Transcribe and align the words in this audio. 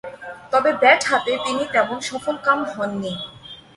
তবে 0.51 0.71
ব্যাট 0.81 1.01
হাতে 1.09 1.31
তিনি 1.45 1.63
তেমন 1.73 1.97
সফলকাম 2.09 2.59
হননি। 2.71 3.13